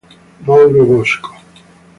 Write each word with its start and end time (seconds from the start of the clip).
Mauro 0.47 0.83
Bosco 0.83 1.29